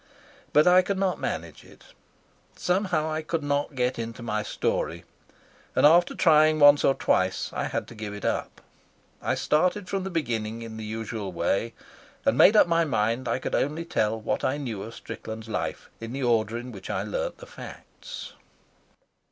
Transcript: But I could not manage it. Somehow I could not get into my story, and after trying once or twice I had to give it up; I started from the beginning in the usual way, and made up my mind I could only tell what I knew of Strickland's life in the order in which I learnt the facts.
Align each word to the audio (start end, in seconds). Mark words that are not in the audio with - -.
But 0.51 0.65
I 0.65 0.81
could 0.81 0.97
not 0.97 1.19
manage 1.19 1.63
it. 1.63 1.93
Somehow 2.55 3.11
I 3.11 3.21
could 3.21 3.43
not 3.43 3.75
get 3.75 3.99
into 3.99 4.23
my 4.23 4.41
story, 4.41 5.03
and 5.75 5.85
after 5.85 6.15
trying 6.15 6.57
once 6.57 6.83
or 6.83 6.95
twice 6.95 7.51
I 7.53 7.65
had 7.65 7.87
to 7.87 7.93
give 7.93 8.11
it 8.15 8.25
up; 8.25 8.61
I 9.21 9.35
started 9.35 9.87
from 9.87 10.03
the 10.03 10.09
beginning 10.09 10.63
in 10.63 10.77
the 10.77 10.85
usual 10.85 11.31
way, 11.31 11.75
and 12.25 12.35
made 12.35 12.55
up 12.55 12.65
my 12.65 12.83
mind 12.83 13.27
I 13.27 13.37
could 13.37 13.53
only 13.53 13.85
tell 13.85 14.19
what 14.19 14.43
I 14.43 14.57
knew 14.57 14.81
of 14.81 14.95
Strickland's 14.95 15.47
life 15.47 15.91
in 15.99 16.13
the 16.13 16.23
order 16.23 16.57
in 16.57 16.71
which 16.71 16.89
I 16.89 17.03
learnt 17.03 17.37
the 17.37 17.45
facts. 17.45 18.33